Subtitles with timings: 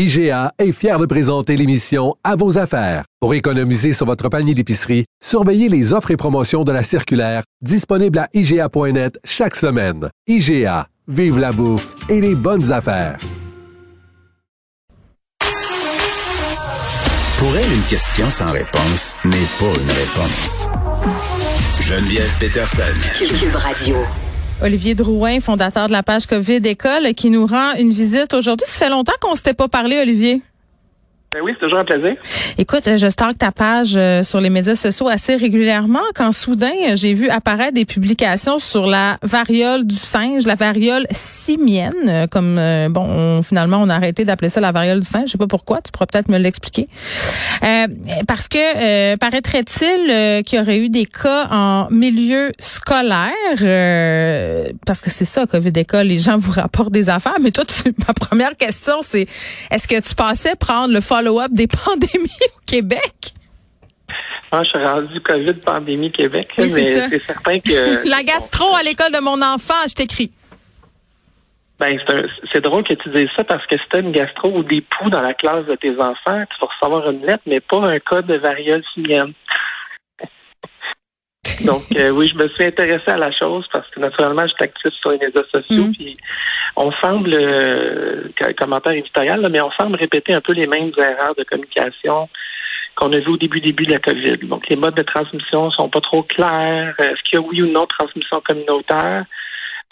[0.00, 3.02] IGA est fier de présenter l'émission À vos affaires.
[3.18, 8.20] Pour économiser sur votre panier d'épicerie, surveillez les offres et promotions de la circulaire disponible
[8.20, 10.08] à IGA.net chaque semaine.
[10.28, 13.18] IGA, vive la bouffe et les bonnes affaires.
[17.38, 20.68] Pour elle, une question sans réponse n'est pas une réponse.
[21.80, 22.84] Geneviève Peterson.
[23.16, 23.96] Cube Radio.
[24.60, 28.66] Olivier Drouin, fondateur de la page COVID École, qui nous rend une visite aujourd'hui.
[28.68, 30.42] Ça fait longtemps qu'on s'était pas parlé, Olivier.
[31.34, 32.16] Ben oui, c'est toujours un plaisir.
[32.56, 37.12] Écoute, je stocke ta page euh, sur les médias sociaux assez régulièrement quand soudain j'ai
[37.12, 42.88] vu apparaître des publications sur la variole du singe, la variole simienne, euh, comme euh,
[42.88, 45.24] bon, on- finalement on a arrêté d'appeler ça la variole du singe.
[45.26, 45.82] Je sais pas pourquoi.
[45.82, 46.88] Tu pourras peut-être me l'expliquer.
[47.62, 47.86] Euh,
[48.26, 55.02] parce que paraîtrait-il euh, qu'il y aurait eu des cas en milieu scolaire, euh, parce
[55.02, 57.36] que c'est ça, COVID école, les gens vous rapportent des affaires.
[57.42, 59.26] Mais toi, tu, ma première question, c'est
[59.70, 63.34] est-ce que tu pensais prendre le follow-up des pandémies au Québec?
[64.50, 68.82] Ah, je suis rendu COVID pandémie Québec, Oui, mais c'est certain que La gastro à
[68.82, 70.30] l'école de mon enfant, je t'écris.
[71.78, 71.98] ben
[72.52, 75.10] c'est drôle que tu dises ça parce que si t'as une gastro ou des poux
[75.10, 76.16] dans la classe de tes enfants,
[76.50, 79.32] tu vas recevoir une lettre, mais pas un cas de variole simienne.
[81.64, 84.64] Donc euh, oui, je me suis intéressé à la chose parce que naturellement, je suis
[84.64, 85.92] actif sur les médias sociaux, Mhm.
[85.92, 86.14] puis
[86.76, 90.92] on semble, euh, co- commentaire éditorial, là, mais on semble répéter un peu les mêmes
[90.96, 92.28] erreurs de communication
[92.94, 94.38] qu'on a vu au début début de la COVID.
[94.48, 96.94] Donc les modes de transmission sont pas trop clairs.
[96.98, 99.24] Est-ce qu'il y a oui ou non transmission communautaire?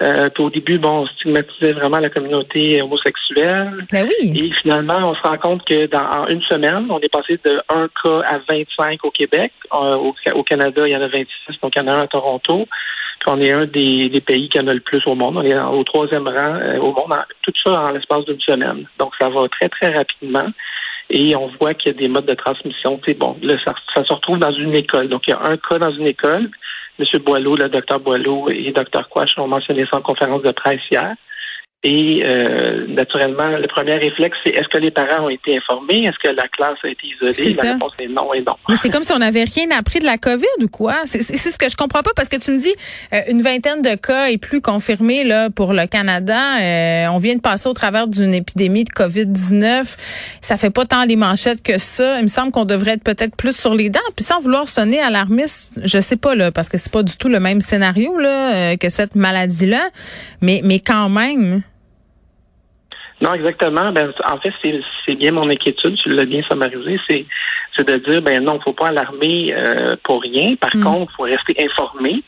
[0.02, 3.86] Euh, au début, bon, on stigmatisait vraiment la communauté homosexuelle.
[3.90, 4.32] Ben oui.
[4.36, 7.62] Et finalement, on se rend compte que dans en une semaine, on est passé de
[7.74, 9.52] 1 cas à 25 au Québec.
[9.72, 11.26] Euh, au, au Canada, il y en a 26,
[11.62, 12.68] donc il y en a un à Toronto.
[13.20, 15.38] Puis on est un des, des pays qui en a le plus au monde.
[15.38, 17.12] On est au troisième rang euh, au monde.
[17.12, 18.86] En- tout ça en l'espace d'une semaine.
[18.98, 20.48] Donc ça va très, très rapidement.
[21.08, 23.00] Et on voit qu'il y a des modes de transmission.
[23.06, 25.08] Sais, bon, là, ça, ça se retrouve dans une école.
[25.08, 26.50] Donc, il y a un cas dans une école.
[26.98, 27.04] M.
[27.24, 29.08] Boileau, le docteur Boileau et Dr.
[29.08, 31.14] Quash ont mentionné ça en conférence de presse hier.
[31.88, 36.02] Et euh, naturellement, le premier réflexe, c'est est-ce que les parents ont été informés?
[36.06, 37.32] Est-ce que la classe a été isolée?
[37.32, 38.56] C'est la réponse est non et non.
[38.68, 40.96] Mais c'est comme si on n'avait rien appris de la COVID ou quoi?
[41.04, 42.74] C'est c'est- c'est ce que je comprends pas parce que tu me dis
[43.14, 46.58] euh, une vingtaine de cas et plus confirmés là, pour le Canada.
[46.60, 49.96] Euh, on vient de passer au travers d'une épidémie de COVID-19.
[50.40, 52.18] Ça fait pas tant les manchettes que ça.
[52.18, 54.00] Il me semble qu'on devrait être peut-être plus sur les dents.
[54.16, 57.28] Puis sans vouloir sonner alarmiste, je sais pas là, parce que c'est pas du tout
[57.28, 59.90] le même scénario là, euh, que cette maladie-là.
[60.42, 61.62] Mais, mais quand même.
[63.20, 63.92] Non, exactement.
[63.92, 64.52] Ben, en fait,
[65.06, 65.96] c'est bien mon inquiétude.
[66.02, 67.00] Tu l'as bien summarisé.
[67.08, 67.24] C'est
[67.76, 70.56] c'est de dire, ben non, faut pas alarmer euh, pour rien.
[70.56, 70.82] Par Mm.
[70.82, 72.22] contre, faut rester informé.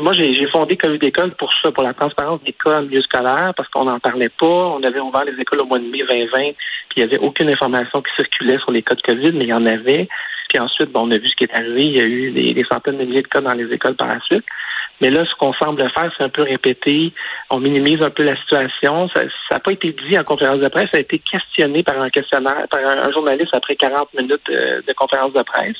[0.00, 3.02] Moi, j'ai j'ai fondé COVID École pour ça, pour la transparence des cas en milieu
[3.02, 4.46] scolaire, parce qu'on n'en parlait pas.
[4.46, 6.54] On avait ouvert les écoles au mois de mai 2020, puis
[6.96, 9.52] il n'y avait aucune information qui circulait sur les cas de COVID, mais il y
[9.52, 10.06] en avait.
[10.48, 11.82] Puis ensuite, bon, on a vu ce qui est arrivé.
[11.82, 14.08] Il y a eu des, des centaines de milliers de cas dans les écoles par
[14.08, 14.44] la suite.
[15.00, 17.12] Mais là, ce qu'on semble faire, c'est un peu répéter.
[17.50, 19.08] On minimise un peu la situation.
[19.08, 19.22] Ça
[19.52, 20.88] n'a pas été dit en conférence de presse.
[20.90, 24.84] Ça a été questionné par un questionnaire, par un, un journaliste après 40 minutes de,
[24.86, 25.76] de conférence de presse.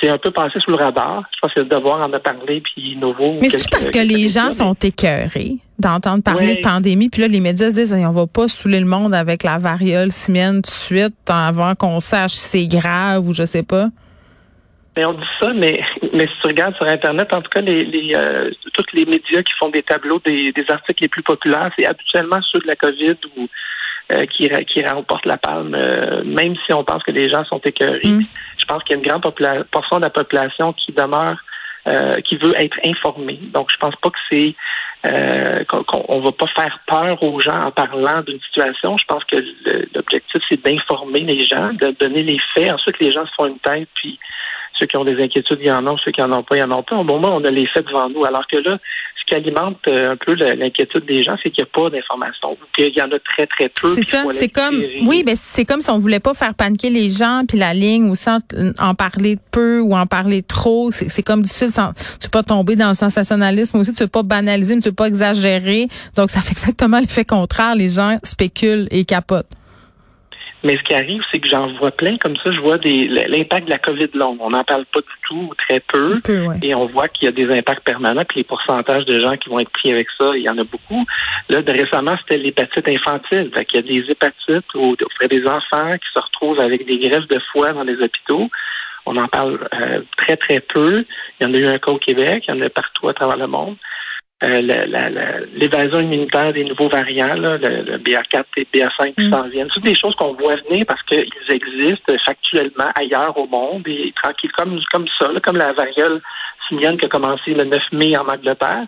[0.00, 1.24] C'est un peu passé sous le radar.
[1.34, 3.38] Je pense que le devoir en a parlé, puis Nouveau.
[3.40, 7.40] Mais c'est parce que les gens sont écœurés d'entendre parler de pandémie, puis là les
[7.40, 10.74] médias se disent on va pas saouler le monde avec la variole simienne tout de
[10.74, 13.88] suite avant qu'on sache si c'est grave ou je sais pas?
[14.96, 15.80] Mais on dit ça, mais,
[16.14, 19.42] mais si tu regardes sur Internet, en tout cas, les, les, euh, tous les médias
[19.42, 22.76] qui font des tableaux des, des articles les plus populaires, c'est habituellement ceux de la
[22.76, 23.48] COVID ou
[24.12, 27.60] euh, qui, qui remportent la palme, euh, même si on pense que les gens sont
[27.64, 28.00] écœurés.
[28.04, 28.26] Mm.
[28.58, 29.22] Je pense qu'il y a une grande
[29.70, 31.38] portion de la population qui demeure,
[31.86, 33.40] euh, qui veut être informée.
[33.52, 34.54] Donc, je pense pas que c'est
[35.06, 38.96] euh, qu'on on va pas faire peur aux gens en parlant d'une situation.
[38.98, 39.36] Je pense que
[39.94, 42.70] l'objectif, c'est d'informer les gens, de donner les faits.
[42.70, 44.18] Ensuite, les gens se font une tête, puis
[44.78, 46.60] ceux qui ont des inquiétudes, il y en a, ceux qui en ont pas, il
[46.60, 46.96] y en a pas.
[46.96, 48.24] Au moment, on a les faits devant nous.
[48.24, 48.78] Alors que là,
[49.24, 52.56] ce qui alimente euh, un peu l'inquiétude des gens, c'est qu'il n'y a pas d'informations,
[52.76, 53.88] qu'il y en a très, très peu.
[53.88, 56.90] C'est ça, il c'est comme oui, ben c'est comme si on voulait pas faire paniquer
[56.90, 58.38] les gens puis la ligne ou sans
[58.78, 62.76] en parler peu ou en parler trop, c'est comme difficile sans tu peux pas tomber
[62.76, 65.88] dans le sensationnalisme aussi, tu veux pas banaliser, mais tu veux pas exagérer.
[66.16, 69.46] Donc ça fait exactement l'effet contraire, les gens spéculent et capotent.
[70.64, 72.50] Mais ce qui arrive, c'est que j'en vois plein comme ça.
[72.50, 74.38] Je vois des l'impact de la COVID longue.
[74.40, 76.20] On n'en parle pas du tout, ou très peu.
[76.62, 78.24] Et on voit qu'il y a des impacts permanents.
[78.26, 80.64] Puis les pourcentages de gens qui vont être pris avec ça, il y en a
[80.64, 81.04] beaucoup.
[81.50, 83.50] Là, de récemment, c'était l'hépatite infantile.
[83.54, 87.28] Fait qu'il y a des hépatites auprès des enfants qui se retrouvent avec des greffes
[87.28, 88.48] de foie dans les hôpitaux.
[89.06, 91.04] On en parle euh, très, très peu.
[91.38, 93.12] Il y en a eu un cas au Québec, il y en a partout à
[93.12, 93.76] travers le monde.
[94.42, 94.60] Euh,
[95.54, 99.30] l'évasion immunitaire des nouveaux variants, le, BA4 et BA5 qui mm.
[99.30, 99.68] s'en viennent.
[99.68, 104.50] Toutes des choses qu'on voit venir parce qu'ils existent factuellement ailleurs au monde et tranquille
[104.52, 106.20] comme, comme ça, comme la variole
[106.68, 108.86] simienne qui a commencé le 9 mai en Angleterre.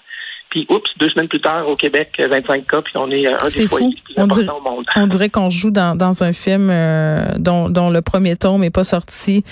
[0.51, 3.67] Puis, oups, deux semaines plus tard, au Québec, 25 cas, puis on est un des
[3.67, 4.85] foyers les plus importants au monde.
[4.95, 8.71] On dirait qu'on joue dans, dans un film euh, dont, dont le premier tome n'est
[8.71, 9.45] pas sorti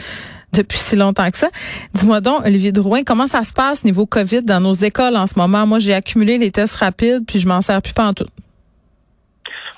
[0.54, 1.48] depuis si longtemps que ça.
[1.94, 5.38] Dis-moi donc, Olivier Drouin, comment ça se passe niveau COVID dans nos écoles en ce
[5.38, 5.66] moment?
[5.66, 8.26] Moi, j'ai accumulé les tests rapides, puis je m'en sers plus pas en tout.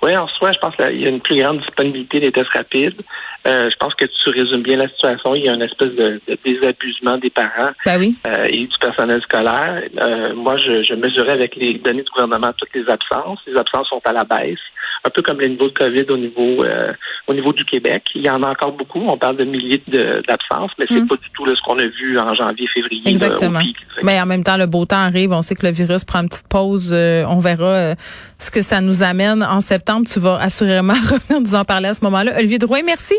[0.02, 3.00] Oui, en soi, je pense qu'il y a une plus grande disponibilité des tests rapides.
[3.46, 5.34] Euh, je pense que tu résumes bien la situation.
[5.34, 8.16] Il y a une espèce de, désabusement des parents ben oui.
[8.26, 9.82] euh, et du personnel scolaire.
[10.00, 13.38] Euh, moi, je, je mesurais avec les données du gouvernement toutes les absences.
[13.46, 14.58] Les absences sont à la baisse,
[15.04, 16.92] un peu comme les niveaux de COVID au niveau euh,
[17.26, 18.04] au niveau du Québec.
[18.14, 19.00] Il y en a encore beaucoup.
[19.06, 21.08] On parle de milliers d'absences, mais c'est mm.
[21.08, 23.02] pas du tout ce qu'on a vu en janvier, février.
[23.06, 23.60] Exactement.
[24.02, 25.32] mais en même temps, le beau temps arrive.
[25.32, 26.92] On sait que le virus prend une petite pause.
[26.92, 27.94] on verra
[28.38, 30.06] ce que ça nous amène en septembre.
[30.06, 32.32] Tu vas assurément revenir nous en parler à ce moment-là.
[32.38, 33.14] Olivier Drouin, merci.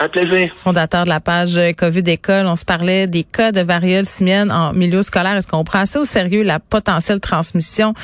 [0.00, 0.08] Un.
[0.54, 4.72] Fondateur de la page COVID École, on se parlait des cas de variole simienne en
[4.72, 5.36] milieu scolaire.
[5.36, 7.94] Est-ce qu'on prend assez au sérieux la potentielle transmission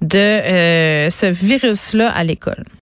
[0.00, 2.64] de euh, ce virus-là à l'école?